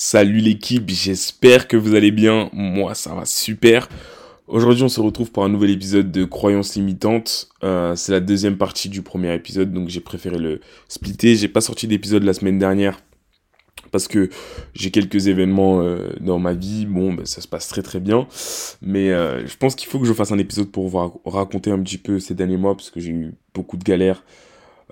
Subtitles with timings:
[0.00, 2.50] Salut l'équipe, j'espère que vous allez bien.
[2.52, 3.88] Moi, ça va super.
[4.46, 7.48] Aujourd'hui, on se retrouve pour un nouvel épisode de Croyances limitantes.
[7.64, 11.34] Euh, c'est la deuxième partie du premier épisode, donc j'ai préféré le splitter.
[11.34, 13.00] J'ai pas sorti d'épisode la semaine dernière
[13.90, 14.30] parce que
[14.72, 16.86] j'ai quelques événements euh, dans ma vie.
[16.86, 18.28] Bon, ben, ça se passe très très bien,
[18.80, 21.82] mais euh, je pense qu'il faut que je fasse un épisode pour vous raconter un
[21.82, 24.22] petit peu ces derniers mois parce que j'ai eu beaucoup de galères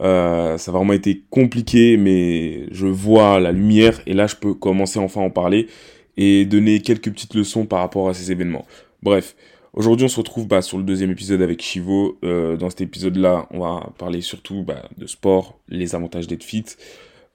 [0.00, 4.54] euh, ça a vraiment été compliqué, mais je vois la lumière et là je peux
[4.54, 5.68] commencer enfin à en parler
[6.16, 8.66] et donner quelques petites leçons par rapport à ces événements.
[9.02, 9.36] Bref,
[9.72, 12.18] aujourd'hui on se retrouve bah, sur le deuxième épisode avec Shivo.
[12.24, 16.64] Euh, dans cet épisode-là, on va parler surtout bah, de sport, les avantages d'être fit,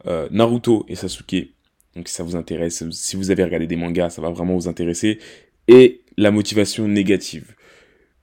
[0.07, 1.49] euh, Naruto et Sasuke.
[1.95, 4.67] Donc si ça vous intéresse, si vous avez regardé des mangas, ça va vraiment vous
[4.67, 5.19] intéresser.
[5.67, 7.55] Et la motivation négative.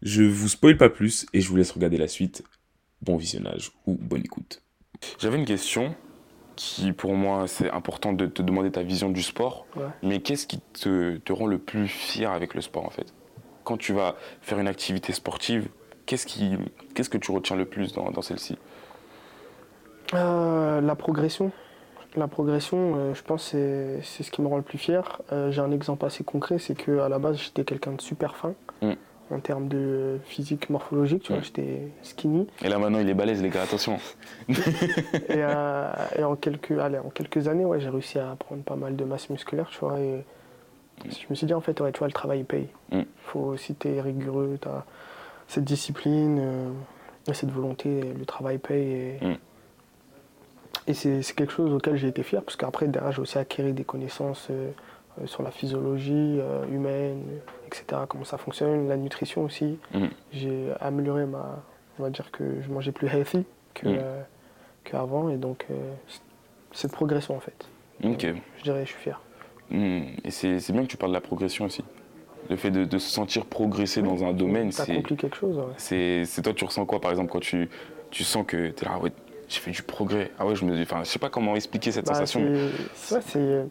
[0.01, 2.45] Je vous spoil pas plus et je vous laisse regarder la suite
[3.03, 4.63] bon visionnage ou bonne écoute.
[5.19, 5.95] J'avais une question
[6.57, 9.67] qui, pour moi, c'est important de te demander ta vision du sport.
[10.03, 13.15] Mais qu'est-ce qui te, te, rend le plus fier avec le sport, en fait?
[13.63, 15.69] Quand tu vas faire une activité sportive,
[16.07, 16.57] qu'est-ce, qui,
[16.95, 18.59] qu'est-ce que tu retiens le plus dans, dans celle-ci?
[20.15, 21.53] Euh, La progression.
[22.17, 25.23] La progression, euh, je pense, c'est, c'est ce qui me rend le plus fier.
[25.31, 28.55] Euh, j'ai un exemple assez concret, c'est qu'à la base, j'étais quelqu'un de super fin.
[28.83, 28.95] Mm
[29.31, 32.47] en termes de physique morphologique, tu vois, j'étais skinny.
[32.63, 33.99] Et là maintenant il est balèze les gars, attention.
[35.31, 38.97] Euh, et, en, quelques, allez, en quelques années, ouais, j'ai réussi à prendre pas mal
[38.97, 40.25] de masse musculaire, tu vois, et
[41.05, 42.69] je me suis dit en fait, ouais, tu vois, le travail paye.
[42.91, 43.03] Mm.
[43.23, 44.85] Faut, si tu es rigoureux, tu as
[45.47, 48.93] cette discipline, euh, cette volonté, le travail paye.
[48.93, 49.37] Et, mm.
[50.89, 53.85] et c'est quelque chose auquel j'ai été fier, parce qu'après, derrière, j'ai aussi acquis des
[53.85, 54.71] connaissances euh,
[55.27, 57.23] sur la physiologie humaine
[57.69, 58.03] etc.
[58.09, 59.79] Comment ça fonctionne, la nutrition aussi.
[59.95, 60.11] Mhm.
[60.33, 61.63] J'ai amélioré ma.
[61.99, 63.45] On va dire que je mangeais plus healthy
[63.85, 63.99] mhm.
[64.85, 65.31] qu'avant.
[65.31, 65.75] et donc, euh,
[66.73, 67.69] cette progression en fait.
[68.05, 68.27] Ok.
[68.59, 69.21] je dirais, je suis fier.
[69.71, 70.05] Mhm.
[70.25, 71.85] Et c'est bien que tu parles de la progression aussi.
[72.49, 75.03] Le fait de, se sentir progresser dans un domaine, c'est.
[75.03, 75.61] Quelque chose.
[75.77, 77.69] C'est toi, tu ressens quoi par exemple quand tu,
[78.11, 79.13] tu sens que tu es là, ouais,
[79.49, 80.31] j'ai fait du progrès.
[80.39, 82.41] Ah ouais, je me enfin, je sais pas comment expliquer cette bah, sensation.
[82.95, 83.67] C'est c'est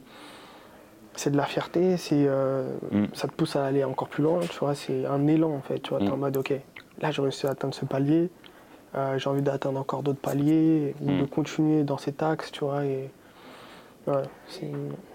[1.26, 3.06] de la fierté, c'est euh, mm.
[3.14, 5.80] ça te pousse à aller encore plus loin, tu vois, c'est un élan en fait,
[5.80, 6.20] tu vois, es en mm.
[6.20, 6.54] mode ok,
[7.02, 8.30] là j'ai réussi à atteindre ce palier,
[8.96, 11.28] euh, j'ai envie d'atteindre encore d'autres paliers, ou de mm.
[11.28, 13.10] continuer dans cet axe, tu vois, et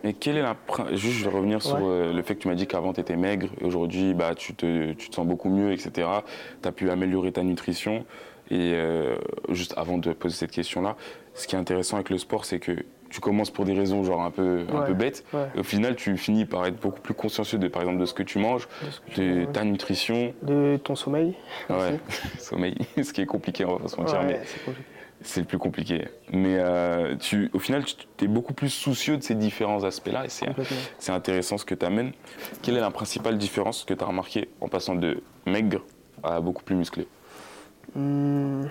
[0.04, 0.56] et quelle est la.
[0.92, 3.16] Juste, je vais revenir sur euh, le fait que tu m'as dit qu'avant tu étais
[3.16, 6.08] maigre et aujourd'hui bah, tu, te, tu te sens beaucoup mieux, etc.
[6.60, 8.04] Tu as pu améliorer ta nutrition.
[8.52, 8.74] Et
[9.48, 10.96] juste avant de poser cette question-là,
[11.34, 14.22] ce qui est intéressant avec le sport, c'est que tu commences pour des raisons genre
[14.22, 15.24] un peu, un peu bêtes.
[15.54, 18.14] Et au final, tu finis par être beaucoup plus consciencieux de, par exemple, de ce
[18.14, 18.66] que tu manges,
[19.16, 20.34] de, ta nutrition.
[20.42, 21.34] De ton sommeil.
[21.68, 21.98] Ouais,
[22.38, 22.74] sommeil.
[23.02, 24.22] ce qui est compliqué, on va pas se mentir.
[24.22, 24.40] mais
[25.20, 26.08] c'est le plus compliqué.
[26.32, 30.24] Mais euh, tu, au final, tu es beaucoup plus soucieux de ces différents aspects-là.
[30.24, 30.28] Et
[30.98, 32.12] c'est intéressant ce que tu amènes.
[32.62, 35.82] Quelle est la principale différence que tu as remarqué en passant de maigre
[36.22, 37.06] à beaucoup plus musclé?
[37.94, 38.66] Hmm.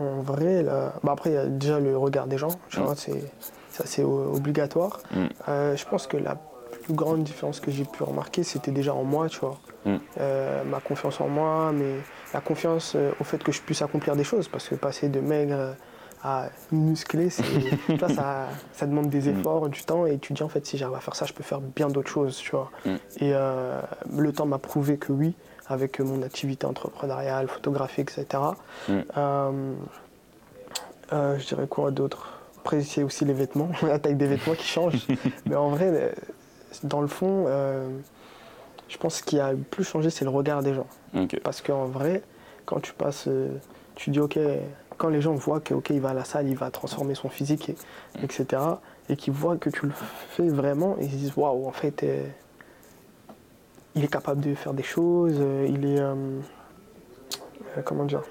[0.00, 0.94] En vrai, là...
[1.02, 2.50] bah après, il y a déjà le regard des gens.
[2.76, 2.94] Mm.
[2.96, 3.24] c'est,
[3.70, 5.00] ça, c'est obligatoire.
[5.12, 5.26] Mm.
[5.48, 6.36] Euh, je pense que la
[6.82, 9.58] plus grande différence que j'ai pu remarquer, c'était déjà en moi, tu vois.
[9.84, 9.96] Mm.
[10.20, 11.94] Euh, ma confiance en moi, mais
[12.32, 14.48] la confiance euh, au fait que je puisse accomplir des choses.
[14.48, 15.76] Parce que passer de maigre
[16.22, 17.30] à musclé,
[18.16, 20.06] ça, ça, demande des efforts, du temps.
[20.06, 22.10] Et tu dis, en fait, si j'arrive à faire ça, je peux faire bien d'autres
[22.10, 22.70] choses, tu vois.
[23.20, 25.34] Et le temps m'a prouvé que oui
[25.66, 28.42] avec mon activité entrepreneuriale, photographique, etc.
[28.88, 28.92] Mm.
[29.16, 29.74] Euh,
[31.12, 32.40] euh, je dirais quoi d'autre?
[32.58, 35.06] Après, aussi les vêtements, la taille des vêtements qui change.
[35.46, 36.12] Mais en vrai, euh,
[36.82, 37.46] dans le fond,
[38.88, 40.86] je pense qu'il a le plus changé, c'est le regard des gens.
[41.42, 42.22] Parce qu'en vrai,
[42.64, 43.28] quand tu passes,
[43.94, 44.38] tu dis, OK,
[44.96, 47.72] quand les gens voient qu'il va à la salle, il va transformer son physique,
[48.22, 48.62] etc.,
[49.08, 49.92] et qu'ils voient que tu le
[50.30, 52.04] fais vraiment, ils se disent, waouh, en fait,
[53.96, 56.00] il est capable de faire des choses, euh, il est.
[56.00, 56.14] Euh,
[57.76, 58.22] euh, comment dire?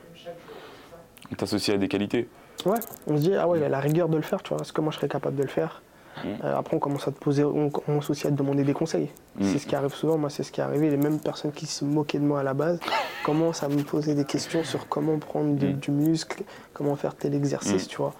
[1.31, 2.27] Il t'associe à des qualités
[2.65, 4.61] Ouais, on se dit, ah ouais, il a la rigueur de le faire, tu vois,
[4.61, 5.81] est-ce que moi je serais capable de le faire
[6.23, 6.27] mmh.
[6.43, 9.09] Après, on commence à te poser, on commence aussi à te demander des conseils.
[9.35, 9.43] Mmh.
[9.43, 10.89] C'est ce qui arrive souvent, moi, c'est ce qui est arrivé.
[10.89, 12.79] Les mêmes personnes qui se moquaient de moi à la base
[13.25, 15.73] commencent à me poser des questions sur comment prendre mmh.
[15.73, 16.43] du muscle,
[16.73, 18.13] comment faire tel exercice, tu vois.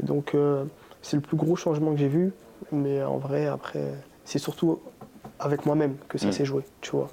[0.00, 0.36] Et donc,
[1.02, 2.32] c'est le plus gros changement que j'ai vu,
[2.70, 3.94] mais en vrai, après,
[4.24, 4.78] c'est surtout
[5.38, 6.32] avec moi-même que ça mm.
[6.32, 7.08] s'est joué, tu vois.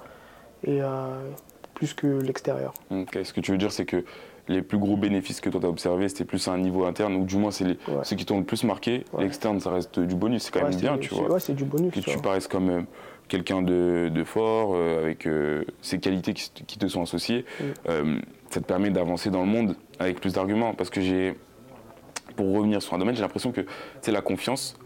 [0.64, 1.30] Et euh,
[1.74, 2.74] plus que l'extérieur.
[2.90, 4.04] Ce que tu veux dire, c'est que
[4.48, 7.16] les plus gros bénéfices que toi tu as observés, c'était plus à un niveau interne,
[7.16, 9.04] ou du moins c'est ceux qui t'ont le plus marqué.
[9.18, 11.32] L'externe, ça reste du bonus, c'est quand même bien, tu vois.
[11.32, 11.92] Ouais, c'est du bonus.
[11.92, 12.82] Que tu, paraisses comme euh,
[13.28, 15.28] quelqu'un de, de, fort, euh, avec
[15.82, 17.44] ces qualités qui, qui, te sont associées.
[17.60, 18.20] Mm.
[18.50, 20.74] ça te permet d'avancer dans le monde avec plus d'arguments.
[20.74, 21.34] Parce que j'ai,
[22.36, 23.66] pour revenir sur un domaine, j'ai l'impression que
[24.00, 24.78] c'est la confiance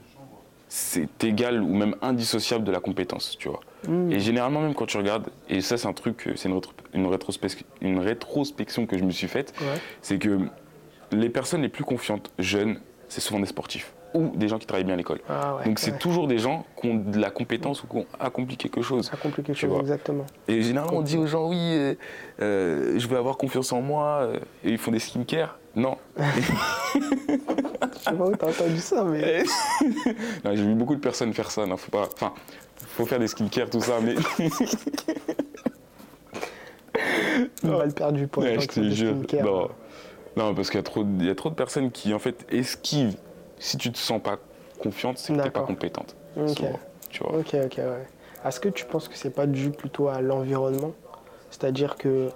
[0.73, 3.59] c'est égal ou même indissociable de la compétence, tu vois.
[3.89, 4.11] Hmm.
[4.13, 7.07] Et généralement, même quand tu regardes, et ça, c'est un truc, c'est une, rétro- une,
[7.09, 9.81] rétrospec- une rétrospection que je me suis faite, Ouais.
[10.01, 10.39] c'est que
[11.11, 12.79] les personnes les plus confiantes, jeunes,
[13.11, 15.21] c'est souvent des sportifs ou des gens qui travaillent bien à l'école.
[15.29, 15.65] Ah ouais.
[15.65, 15.99] Donc c'est ouais.
[15.99, 19.09] toujours des gens qui ont de la compétence ou qui ont accompli quelque chose.
[19.09, 19.81] Ça complique quelque chose, vois.
[19.81, 20.27] exactement.
[20.49, 21.95] Et généralement, on dit aux gens, oui, euh,
[22.41, 25.59] euh, je veux avoir confiance en moi, euh, et ils font des skincare.
[25.77, 25.97] Non.
[26.17, 26.23] Je
[27.99, 29.45] sais pas où t'as entendu ça, mais.
[30.45, 31.65] Non, J'ai vu beaucoup de personnes faire ça.
[31.67, 32.09] Non, faut pas.
[32.13, 32.33] Enfin,
[32.77, 34.17] faut faire des skincare, tout ça, mais.
[37.63, 39.15] Ouais, je te jure.
[39.25, 39.45] skincare.
[39.45, 39.69] Non.
[40.37, 42.47] Non, parce qu'il y, a trop de- y a trop de personnes qui, en fait,
[42.51, 43.17] esquivent.
[43.59, 44.39] Si tu te sens pas
[44.79, 46.17] confiante, c'est que t'es pas compétente.
[46.37, 46.57] Ok.
[46.59, 46.79] souvent,
[47.11, 47.39] tu vois.
[47.39, 48.07] Ok, ok, ouais.
[48.47, 50.93] Est-ce que tu penses que c'est pas dû plutôt à l'environnement?
[51.51, 52.29] C'est-à-dire que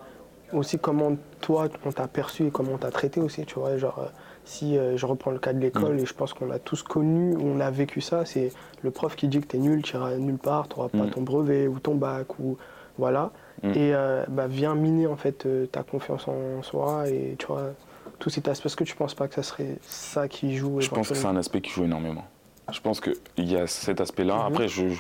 [0.53, 3.99] aussi comment toi on t'a perçu et comment on t'a traité aussi, tu vois, genre
[4.01, 4.07] euh,
[4.45, 5.63] si euh, je reprends le cas de Mm.
[5.63, 8.53] l'école et je pense qu'on l'a tous connu, on a vécu ça, c'est
[8.83, 11.11] le prof qui dit que t'es nul, tu iras nulle part, tu n'auras pas Mm.
[11.11, 12.59] ton brevet ou ton bac ou
[12.99, 13.31] voilà,
[13.63, 13.71] Mm.
[13.71, 17.73] et euh, bah, vient miner en fait euh, ta confiance en soi et tu vois
[18.19, 18.67] tout cet aspect.
[18.67, 21.27] Est-ce que tu penses pas que ça serait ça qui joue Je pense que c'est
[21.27, 22.25] un aspect qui joue énormément.
[22.73, 24.37] Je pense qu'il y a cet aspect-là.
[24.37, 24.47] Mhm.
[24.47, 24.95] Après, je ne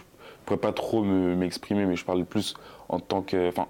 [0.45, 2.55] pourrais pas trop me- m'exprimer, mais je parle plus
[2.89, 3.49] en tant que.
[3.49, 3.67] Enfin,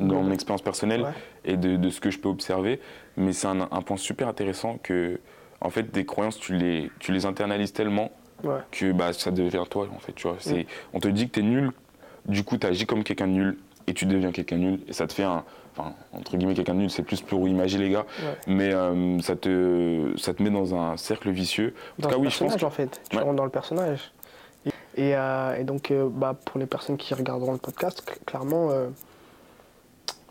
[0.00, 1.10] dans mon expérience personnelle Ouais.
[1.44, 2.80] et de, de ce que je peux observer.
[3.16, 5.18] Mais c'est un, un point super intéressant que,
[5.60, 8.12] en fait, des croyances, tu les, tu les internalises tellement
[8.44, 8.60] Ouais.
[8.70, 10.12] que bah, ça devient toi, en fait.
[10.12, 10.36] Tu vois.
[10.36, 10.40] Mm.
[10.40, 11.72] C'est, On te dit que tu es nul,
[12.26, 13.58] du coup, tu agis comme quelqu'un de nul
[13.88, 14.80] et tu deviens quelqu'un nul.
[14.88, 15.44] Et ça te fait un.
[15.76, 18.04] Enfin, entre guillemets, quelqu'un nul, c'est plus pour imaginer les gars.
[18.20, 18.36] Ouais.
[18.48, 21.74] Mais euh, ça, te, ça te met dans un cercle vicieux.
[21.98, 23.00] En dans tout cas, oui, je pense personnage que- en fait.
[23.10, 23.22] Tu Ouais.
[23.22, 24.12] rentres dans le personnage.
[24.66, 24.70] Et,
[25.10, 28.70] et, euh, et donc, euh, bah, pour les personnes qui regarderont le podcast, cl- clairement,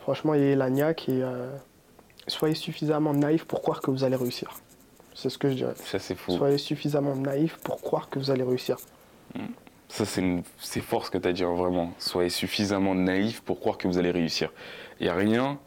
[0.01, 1.21] franchement, il y a Elania qui
[2.27, 4.49] soyez suffisamment naïf pour croire que vous allez réussir.
[5.15, 5.73] C'est ce que je dirais.
[5.77, 6.33] Ça, c'est fou.
[6.33, 8.75] Soyez suffisamment naïf pour croire que vous allez réussir.
[9.89, 11.93] Ça, c'est fort ce que tu as dit, hein, vraiment.
[11.97, 14.51] Soyez suffisamment naïf pour croire que vous allez réussir.
[14.99, 15.57] Il n'y a rien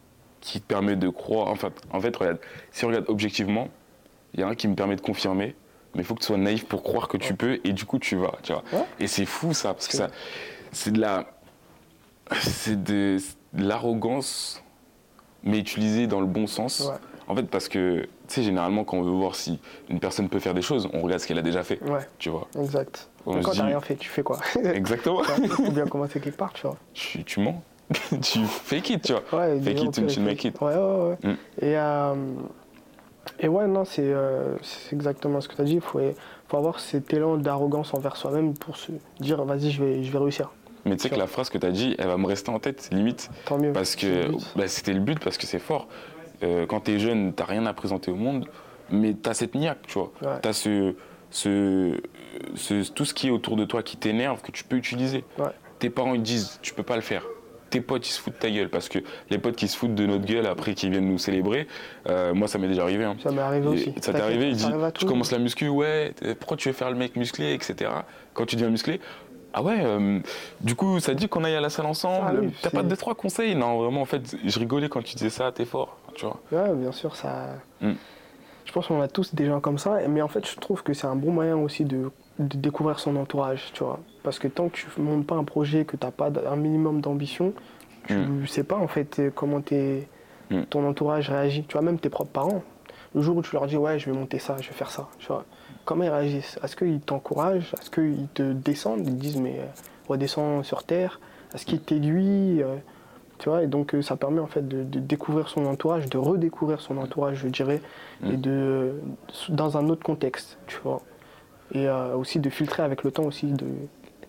[0.40, 1.48] qui te permet de croire.
[1.48, 2.38] En fait, en fait regarde,
[2.70, 3.68] si on regarde objectivement,
[4.34, 5.56] il y a rien qui me permet de confirmer,
[5.94, 7.98] mais il faut que tu sois naïf pour croire que tu peux, et du coup,
[7.98, 8.32] tu vas.
[8.42, 8.62] Tu vois.
[8.72, 8.84] Ouais.
[9.00, 10.10] Et c'est fou, ça, parce que C'est- ça,
[10.72, 11.26] c'est de la.
[12.40, 13.16] C'est de,
[13.54, 14.62] de l'arrogance,
[15.42, 16.80] mais utilisée dans le bon sens.
[16.80, 16.94] Ouais.
[17.26, 20.38] En fait, parce que, tu sais, généralement, quand on veut voir si une personne peut
[20.38, 21.82] faire des choses, on regarde ce qu'elle a déjà fait.
[21.82, 22.46] Ouais, Tu vois.
[22.58, 23.08] exact.
[23.26, 24.38] On Donc, se quand t'as dit- rien fait, tu fais quoi?
[24.64, 25.22] Exactement.
[25.42, 26.76] Il faut bien commencer quelque part, tu vois.
[26.94, 27.60] tu, tu mens.
[28.22, 29.22] tu fake it, tu vois.
[29.40, 30.60] Ouais, Fake it until il make it.
[30.60, 31.16] Ouais, ouais, ouais.
[31.28, 31.36] Mm.
[31.60, 32.14] Et, euh,
[33.40, 34.54] et ouais, non, c'est euh,
[34.92, 35.74] exactement ce que tu as dit.
[35.74, 36.00] Il faut,
[36.48, 40.18] faut avoir cet élan d'arrogance envers soi-même pour se dire, vas-y, je vais, je vais
[40.18, 40.50] réussir.
[40.84, 42.58] Mais tu sais que la phrase que tu as dit, elle va me rester en
[42.60, 43.28] tête, limite.
[43.44, 43.72] Tant mieux.
[43.72, 45.88] Parce que bah, c'était le but, parce que c'est fort.
[46.42, 48.46] Euh, quand tu es jeune, tu rien à présenter au monde,
[48.90, 50.12] mais tu as cette niaque, tu vois.
[50.22, 50.40] Ouais.
[50.42, 50.94] Tu as ce,
[51.30, 52.00] ce,
[52.54, 55.24] ce- tout ce qui est autour de toi qui t'énerve, que tu peux utiliser.
[55.38, 55.46] Ouais.
[55.78, 57.24] Tes parents, ils disent, tu peux pas le faire.
[57.70, 58.68] Tes potes, ils se foutent de ta gueule.
[58.68, 58.98] Parce que
[59.30, 61.68] les potes qui se foutent de notre gueule après qu'ils viennent nous célébrer,
[62.08, 63.04] euh, moi, ça m'est déjà arrivé.
[63.04, 63.16] hein.
[63.22, 63.94] Ça m'est arrivé Et aussi.
[64.00, 64.66] Ça t'est arrivé, il dit,
[64.98, 67.90] tu commences la muscu, ouais, pourquoi tu veux faire le mec musclé, etc.
[68.34, 69.00] Quand tu deviens musclé,
[69.52, 70.20] ah ouais, euh,
[70.60, 73.14] du coup, ça dit qu'on aille à la salle ensemble, Ah t'as pas deux, trois
[73.14, 76.40] conseils Non, vraiment, en fait, je rigolais quand tu disais ça, t'es fort, tu vois.
[76.52, 77.48] Ouais, bien sûr, ça.
[77.80, 77.92] Mm.
[78.64, 80.92] Je pense qu'on a tous des gens comme ça, mais en fait, je trouve que
[80.94, 83.98] c'est un bon moyen aussi de, de découvrir son entourage, tu vois.
[84.22, 86.56] Parce que tant que tu ne montes pas un projet, que tu n'as pas un
[86.56, 87.52] minimum d'ambition,
[88.06, 90.08] tu ne sais pas en fait euh, comment t'es-
[90.50, 90.62] Mm.
[90.64, 91.62] ton entourage réagit.
[91.62, 92.62] Tu vois, même tes propres parents.
[93.14, 95.08] Le jour où tu leur dis, ouais, je vais monter ça, je vais faire ça,
[95.20, 95.44] tu vois,
[95.90, 96.56] comment ils réagissent?
[96.62, 97.74] Est-ce qu'ils t'encouragent?
[97.80, 99.00] Est-ce qu'ils te descendent?
[99.00, 99.64] Ils te disent, mais euh,
[100.08, 101.18] redescends sur terre
[101.52, 102.76] Est-ce qu'ils t'aiguillent Euh,
[103.38, 106.18] Tu vois, et donc euh, ça permet en fait de, de découvrir son entourage, de
[106.18, 107.80] redécouvrir son entourage, je dirais,
[108.22, 108.40] et Mm.
[108.40, 108.92] de
[109.48, 111.00] dans un autre contexte, tu vois?
[111.72, 113.66] Et euh, aussi de filtrer avec le temps aussi de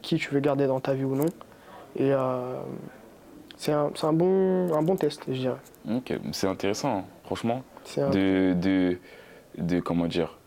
[0.01, 1.25] qui tu veux garder dans ta vie ou non.
[1.97, 2.55] Et euh,
[3.57, 5.61] c'est un, un bon, un bon test, je dirais.
[5.97, 7.61] Ok, c'est intéressant, hein, franchement,
[7.97, 8.97] de, de,
[9.57, 10.37] de, comment dire,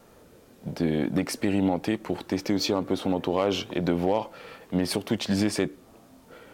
[0.66, 4.30] de- d'expérimenter pour tester aussi un peu son entourage et de voir,
[4.73, 5.73] mais surtout utiliser cette...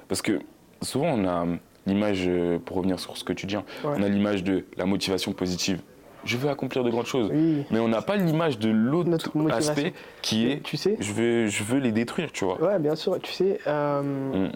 [0.09, 0.41] Parce que
[0.83, 1.47] souvent on a
[1.87, 3.95] l'image, euh, pour revenir sur ce que tu dis, hein, Ouais.
[3.99, 5.81] on a l'image de la motivation positive.
[6.25, 7.31] Je veux accomplir de grandes choses.
[7.33, 7.65] Oui.
[7.71, 9.11] Mais on n'a pas l'image de l'autre
[9.53, 12.61] aspect qui est Tu sais je veux, je veux les détruire, tu vois.
[12.61, 13.19] Ouais, bien sûr.
[13.23, 14.53] Tu sais, euh, Mm.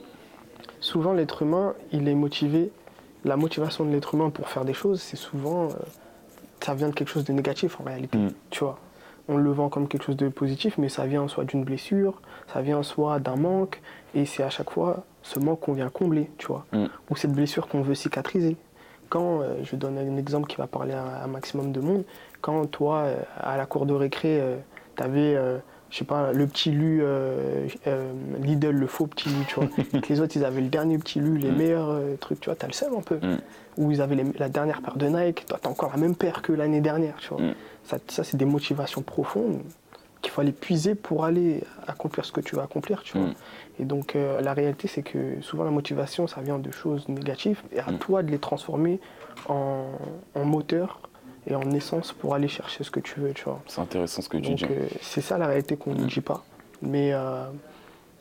[0.80, 2.70] souvent l'être humain, il est motivé.
[3.24, 5.68] La motivation de l'être humain pour faire des choses, c'est souvent.
[5.68, 5.68] euh,
[6.60, 8.18] ça vient de quelque chose de négatif en réalité.
[8.18, 8.30] Mm.
[8.50, 8.78] Tu vois.
[9.28, 12.20] On le vend comme quelque chose de positif, mais ça vient soit d'une blessure,
[12.52, 13.80] ça vient soit d'un manque,
[14.14, 16.66] et c'est à chaque fois ce manque qu'on vient combler, tu vois.
[16.72, 16.86] Mm.
[17.10, 18.56] Ou cette blessure qu'on veut cicatriser.
[19.08, 22.04] Quand, euh, je donne un exemple qui va parler à un maximum de monde,
[22.40, 24.42] quand toi, euh, à la cour de récré,
[24.96, 25.38] tu avais,
[25.94, 29.68] je sais pas, le petit lu euh, euh, Lidl, le faux petit lu, tu vois.
[30.08, 31.56] les autres, ils avaient le dernier petit lu, les mm.
[31.56, 33.14] meilleurs euh, trucs, tu vois, t'as le seul un peu.
[33.14, 33.38] Mm.
[33.76, 36.52] Ou ils avaient la dernière paire de Nike, toi, t'as encore la même paire que
[36.52, 37.40] l'année dernière, tu vois.
[37.40, 37.54] Mm.
[37.84, 39.60] Ça, ça c'est des motivations profondes
[40.20, 43.28] qu'il faut aller puiser pour aller accomplir ce que tu veux accomplir, tu vois.
[43.78, 47.78] Et donc, la réalité, c'est que souvent, la motivation, ça vient de choses négatives, et
[47.78, 49.00] à toi de les transformer
[49.50, 49.84] en,
[50.34, 50.98] en moteur
[51.46, 53.60] et en essence pour aller chercher ce que tu veux, tu vois.
[53.66, 54.64] C'est intéressant ce que tu dis.
[54.64, 56.44] Euh, c'est ça la réalité qu'on ne dit pas.
[56.82, 57.44] Mais euh,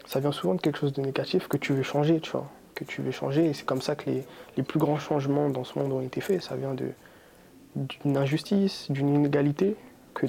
[0.06, 2.48] ça vient souvent de quelque chose de négatif que tu veux changer, tu vois.
[2.76, 3.46] Que tu veux changer.
[3.46, 4.24] Et c'est comme ça que les,
[4.58, 6.42] les, plus grands changements dans ce monde ont été faits.
[6.42, 6.76] Ça vient
[7.76, 9.76] d'une injustice, d'une inégalité
[10.14, 10.28] que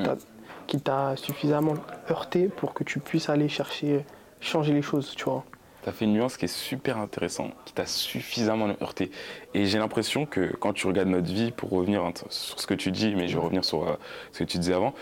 [0.67, 1.75] qui t'a suffisamment
[2.11, 4.05] heurté pour que tu puisses aller chercher,
[4.41, 5.45] changer les choses, tu vois
[5.85, 9.11] tu as fait une nuance qui est super intéressante, qui t'a suffisamment heurté.
[9.53, 12.91] Et j'ai l'impression que quand tu regardes notre vie, pour revenir sur ce que tu
[12.91, 13.95] dis, mais je vais revenir sur euh,
[14.33, 14.95] ce que tu disais avant,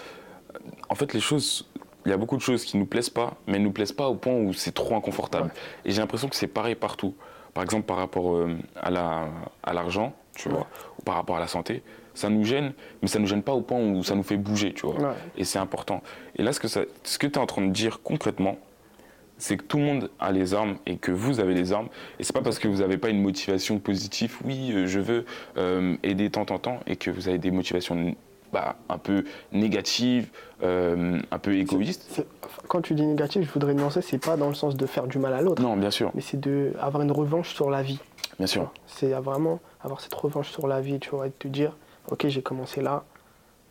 [0.89, 1.69] en fait, les choses,
[2.05, 4.09] il y a beaucoup de choses qui nous plaisent pas, mais elles nous plaisent pas
[4.09, 5.53] au point où c'est trop inconfortable.
[5.85, 7.15] Et j'ai l'impression que c'est pareil partout.
[7.55, 9.29] Par exemple, par rapport euh, à la,
[9.63, 10.67] à l'argent, tu vois,
[10.99, 11.83] ou par rapport à la santé,
[12.15, 14.73] ça nous gêne, mais ça nous gêne pas au point où ça nous fait bouger,
[14.73, 15.15] tu vois.
[15.37, 16.03] Et c'est important.
[16.37, 18.59] Et là, ce que, ça, ce que tu es en train de dire concrètement,
[19.39, 21.89] c'est que tout le monde a les armes et que vous avez les armes.
[22.19, 25.25] Et c'est pas parce que vous n'avez pas une motivation positive, oui, euh, je veux
[25.57, 28.15] euh, aider tant, tant, tant, et que vous avez des motivations
[28.53, 30.29] bah, un peu négatives,
[30.63, 32.25] euh, un peu égoïstes.
[32.69, 35.19] quand tu dis négatif, je voudrais nuancer, c'est pas dans le sens de faire du
[35.19, 35.63] mal à l'autre.
[35.63, 36.13] Non, bien sûr.
[36.15, 37.99] Mais c'est d'avoir une revanche sur la vie.
[38.39, 38.71] Bien sûr.
[38.87, 41.77] C'est vraiment avoir cette revanche sur la vie, tu vois, et te dire,
[42.11, 43.05] ok, j'ai commencé là,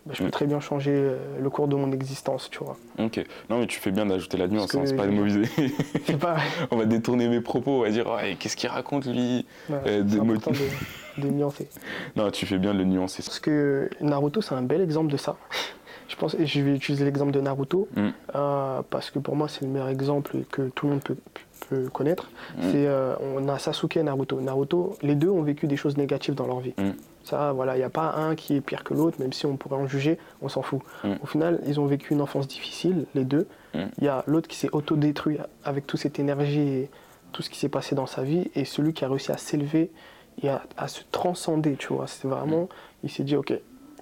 [0.06, 0.32] bah, je peux mm.
[0.32, 2.76] très bien changer euh, le cours de mon existence, tu vois.
[2.98, 3.24] Ok.
[3.50, 5.48] Non, mais tu fais bien d'ajouter la nuance, hein, c'est pas le mauvais.
[6.20, 6.38] pas.
[6.72, 8.08] on va détourner mes propos, on va dire,
[8.40, 10.18] qu'est-ce qu'il raconte lui euh, de,
[11.18, 11.70] de, nuancer.
[12.16, 13.22] Non, tu fais bien de le nuancer.
[13.22, 15.38] Parce que Naruto, c'est un bel exemple de ça.
[16.08, 18.10] je pense, et je vais utiliser l'exemple de Naruto, mm.
[18.34, 21.16] euh, parce que pour moi, c'est le meilleur exemple que tout le monde peut,
[21.94, 22.32] connaître.
[22.58, 22.72] Mm.
[22.72, 22.88] C'est,
[23.22, 24.42] on a Sasuke et Naruto.
[24.42, 26.74] Naruto, les deux ont vécu des choses négatives dans leur vie.
[27.24, 29.56] Ça, voilà, il n'y a pas un qui est pire que l'autre, même si on
[29.58, 30.82] pourrait en juger, on s'en fout.
[31.04, 31.14] Mm.
[31.22, 33.48] Au final, ils ont vécu une enfance difficile, les deux.
[33.74, 33.80] Mm.
[34.00, 36.90] Il y a l'autre qui s'est autodétruit avec toute cette énergie et
[37.32, 39.92] tout ce qui s'est passé dans sa vie, et celui qui a réussi à s'élever
[40.44, 42.08] et à, se transcender, tu vois.
[42.08, 42.68] C'est vraiment, mm.
[43.04, 43.54] il s'est dit, ok,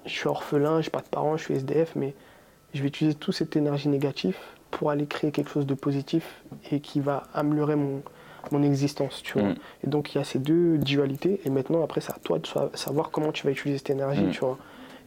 [0.05, 2.15] je suis orphelin, j'ai pas de parents, je suis SDF, mais
[2.73, 4.37] je vais utiliser toute cette énergie négative
[4.71, 8.03] pour aller créer quelque chose de positif et qui va améliorer mon,
[8.51, 9.49] mon existence, tu vois.
[9.49, 9.55] Mm.
[9.83, 12.47] Et donc il y a ces deux dualités, et maintenant après c'est à toi de
[12.75, 14.31] savoir comment tu vas utiliser cette énergie, mm.
[14.31, 14.57] tu vois.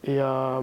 [0.05, 0.61] Et euh,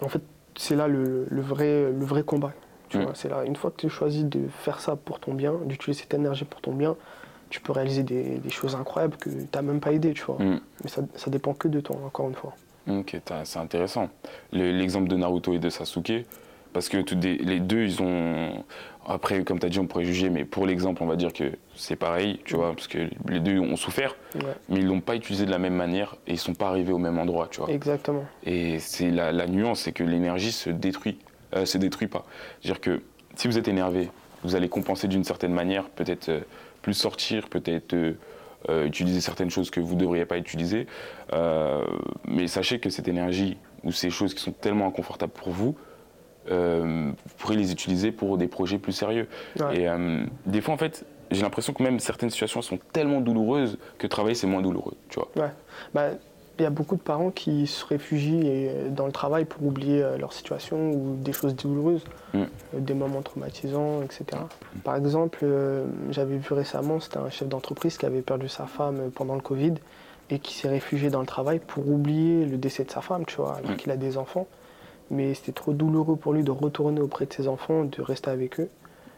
[0.00, 0.22] en fait,
[0.56, 2.52] c'est là le, vrai, le vrai combat,
[2.88, 3.02] tu mm.
[3.02, 3.12] vois.
[3.14, 6.14] C'est là, une fois que tu choisis de faire ça pour ton bien, d'utiliser cette
[6.14, 6.96] énergie pour ton bien,
[7.50, 10.38] tu peux réaliser des, choses incroyables que tu n'as même pas aidé, tu vois.
[10.40, 12.54] Mais ça, ça dépend que de toi, encore une fois.
[12.88, 14.08] Ok, c'est intéressant.
[14.52, 16.26] L'exemple de Naruto et de Sasuke,
[16.72, 18.64] parce que les deux, ils ont.
[19.06, 21.52] Après, comme tu as dit, on pourrait juger, mais pour l'exemple, on va dire que
[21.74, 24.16] c'est pareil, tu vois, parce que les deux ont souffert,
[24.68, 26.98] mais ils l'ont pas utilisé de la même manière et ils sont pas arrivés au
[26.98, 27.70] même endroit, tu vois.
[27.70, 28.24] Exactement.
[28.44, 31.18] Et c'est la, nuance, c'est que l'énergie se détruit,
[31.54, 32.24] euh, se détruit pas.
[32.60, 33.02] C'est-à-dire que
[33.36, 34.10] si vous êtes énervé,
[34.42, 36.40] vous allez compenser d'une certaine manière, peut-être euh,
[36.80, 40.86] plus sortir, peut-être euh, utiliser certaines choses que vous ne devriez pas utiliser.
[42.26, 45.76] mais sachez que cette énergie ou ces choses qui sont tellement inconfortables pour vous,
[46.50, 49.28] euh, vous pourrez les utiliser pour des projets plus sérieux.
[49.72, 53.78] Et euh, des fois, en fait, j'ai l'impression que même certaines situations sont tellement douloureuses
[53.98, 55.30] que travailler, c'est moins douloureux, tu vois.
[55.36, 55.50] Ouais.
[55.94, 56.10] Bah,
[56.58, 60.04] il y a beaucoup de parents qui se réfugient euh, dans le travail pour oublier
[60.18, 62.44] leur situation ou des choses douloureuses, mm.
[62.74, 64.24] des moments traumatisants, etc.
[64.32, 64.78] Mm.
[64.80, 65.44] Par exemple,
[66.10, 69.74] j'avais vu récemment, c'était un chef d'entreprise qui avait perdu sa femme pendant le Covid
[70.30, 73.36] et qui s'est réfugié dans le travail pour oublier le décès de sa femme, tu
[73.36, 73.76] vois, alors mm.
[73.76, 74.46] qu'il a des enfants
[75.10, 78.60] mais c'était trop douloureux pour lui de retourner auprès de ses enfants, de rester avec
[78.60, 78.68] eux.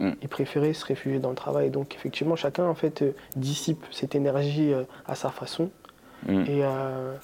[0.01, 0.11] Mm.
[0.23, 1.71] Il préférait se réfugier dans le travail.
[1.71, 5.71] Donc effectivement, chacun en fait euh, dissipe cette énergie euh, à sa façon.
[6.27, 6.41] Mm.
[6.43, 7.17] Et, euh,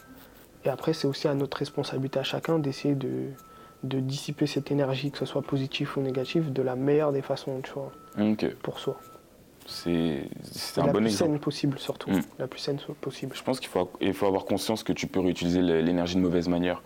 [0.65, 3.29] et, après, c'est aussi à notre responsabilité à chacun d'essayer de,
[3.83, 7.61] de, dissiper cette énergie, que ce soit positif ou négatif, de la meilleure des façons,
[7.63, 7.93] tu vois,
[8.63, 8.99] pour soi.
[9.67, 10.29] C'est
[10.77, 10.93] un bon exemple.
[10.97, 12.11] La plus saine possible, surtout.
[12.11, 12.23] Mm.
[12.39, 13.37] La plus saine possible.
[13.37, 16.49] Je pense qu'il faut, il faut avoir conscience que tu peux réutiliser l'énergie de mauvaise
[16.49, 16.83] manière.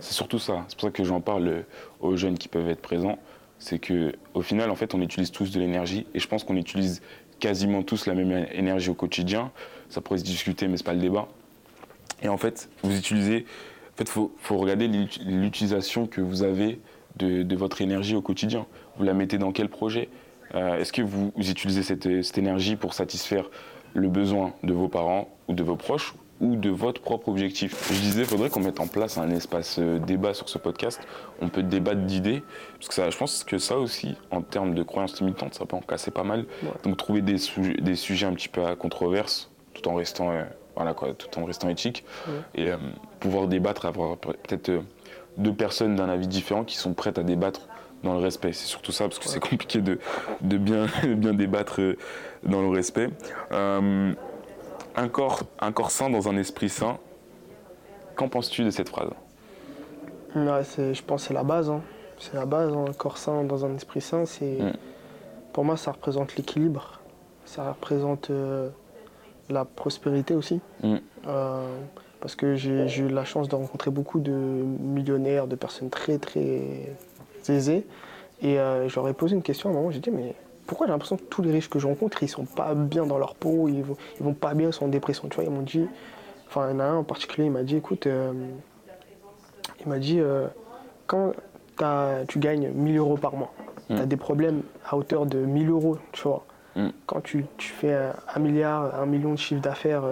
[0.00, 0.64] C'est surtout ça.
[0.68, 1.62] C'est pour ça que j'en parle euh,
[2.00, 3.18] aux jeunes qui peuvent être présents.
[3.58, 6.06] C'est que au final, en fait, on utilise tous de l'énergie.
[6.14, 7.02] Et je pense qu'on utilise
[7.38, 9.50] quasiment tous la même énergie au quotidien.
[9.88, 11.28] Ça pourrait se discuter, mais c'est pas le débat.
[12.22, 13.46] Et en fait, vous utilisez.
[13.94, 16.80] En fait, il faut, faut, regarder l'utilisation que vous avez
[17.16, 18.66] de, de votre énergie au quotidien.
[18.96, 20.08] Vous la mettez dans quel projet?
[20.54, 23.50] Euh, est-ce que vous, utilisez cette, énergie pour satisfaire
[23.94, 27.92] le besoin de vos parents ou de vos proches ou de votre propre objectif?
[27.92, 31.00] Je disais, il faudrait qu'on mette en place un espace euh, débat sur ce podcast.
[31.40, 32.42] On peut débattre d'idées,
[32.74, 35.76] parce que ça, je pense que ça aussi, en termes de croyances limitantes, ça peut
[35.76, 36.46] en casser pas mal.
[36.84, 37.36] Donc trouver des,
[37.80, 40.44] des sujets un petit peu à controverse, tout en restant, euh,
[40.76, 42.04] voilà quoi, tout en restant éthique,
[42.54, 42.70] et
[43.18, 44.82] pouvoir débattre, avoir peut-être
[45.36, 47.68] deux personnes d'un avis différent qui sont prêtes à débattre
[48.02, 48.52] dans le respect.
[48.52, 49.98] C'est surtout ça, parce que c'est compliqué de,
[50.40, 51.96] de bien, bien débattre euh,
[52.42, 53.10] dans le respect.
[53.52, 54.12] Euh,
[54.96, 56.98] un, corps, un corps sain dans un esprit sain,
[58.16, 59.10] qu'en penses-tu de cette phrase?
[60.34, 60.62] Ouais,
[60.94, 61.70] Je pense que c'est la base.
[61.70, 61.82] Hein.
[62.18, 62.84] C'est la base, hein.
[62.88, 64.24] un corps sain dans un esprit sain.
[64.24, 64.72] C'est, mm.
[65.52, 67.00] Pour moi, ça représente l'équilibre.
[67.44, 68.68] Ça représente euh,
[69.48, 70.60] la prospérité aussi.
[70.82, 70.96] Mm.
[72.20, 76.94] parce que j'ai eu la chance de rencontrer beaucoup de millionnaires, de personnes très très
[77.50, 77.86] aisés.
[78.42, 80.34] Et euh, j'aurais posé une question à un moment, j'ai dit, mais
[80.66, 83.18] pourquoi j'ai l'impression que tous les riches que je rencontre, ils sont pas bien dans
[83.18, 85.28] leur peau, ils vont, ils vont pas bien, ils sont en dépression.
[85.28, 85.86] Tu vois, ils m'ont dit,
[86.48, 88.32] enfin, il y en a un en particulier, il m'a dit, écoute, euh,
[89.80, 90.46] il m'a dit, euh,
[91.06, 91.32] quand
[92.28, 93.52] tu gagnes 1000 euros par mois,
[93.88, 93.96] mm.
[93.96, 96.44] tu as des problèmes à hauteur de 1000 euros, tu vois.
[96.76, 96.88] Mm.
[97.06, 97.94] Quand tu, tu, fais
[98.34, 100.04] un, milliard, un million de chiffre d'affaires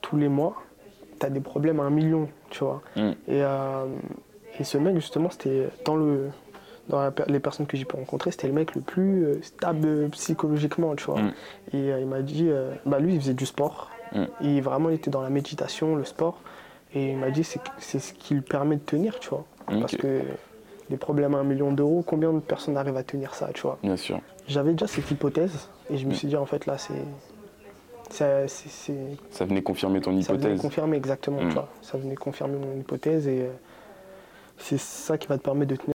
[0.00, 0.56] tous les mois,
[1.18, 2.82] tu as des problèmes à un million, tu vois.
[2.96, 3.10] Mm.
[3.28, 3.42] Et
[4.60, 6.28] et ce mec, justement, c'était dans le
[6.88, 10.96] dans les personnes que j'ai pu rencontrer, c'était le mec le plus euh, stable psychologiquement,
[10.96, 11.22] tu vois.
[11.22, 11.32] Mm.
[11.72, 13.90] Et euh, il m'a dit, euh, bah lui, il faisait du sport.
[14.12, 14.24] Mm.
[14.42, 16.40] Et vraiment, il était dans la méditation, le sport.
[16.94, 19.44] Et il m'a dit, c'est ce qui lui permet de tenir, tu vois.
[19.66, 20.22] Parce que
[20.90, 23.78] des problèmes à un million d'euros, combien de personnes arrivent à tenir ça, tu vois?
[23.84, 24.20] Bien sûr.
[24.48, 26.14] J'avais déjà cette hypothèse et je me mm.
[26.14, 26.94] suis dit, en fait, là, c'est.
[28.10, 30.42] Ça, ça venait confirmer ton hypothèse.
[30.42, 31.68] Ça venait confirmer exactement, tu vois.
[31.80, 33.46] Ça venait confirmer mon hypothèse et
[34.60, 35.88] c'est ça qui va te permettre de tenir